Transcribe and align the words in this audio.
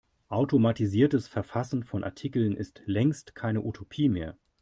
Automatisiertes 0.29 1.27
Verfassen 1.27 1.83
von 1.83 2.03
Artikeln 2.03 2.57
ist 2.57 2.81
längst 2.87 3.35
keine 3.35 3.61
Utopie 3.61 4.09
mehr. 4.09 4.35